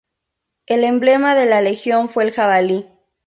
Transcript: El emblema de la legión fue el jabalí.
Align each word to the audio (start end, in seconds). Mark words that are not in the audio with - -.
El 0.65 0.83
emblema 0.83 1.35
de 1.35 1.45
la 1.45 1.61
legión 1.61 2.09
fue 2.09 2.23
el 2.23 2.31
jabalí. 2.31 2.87